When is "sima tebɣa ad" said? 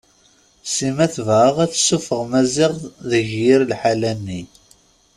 0.73-1.71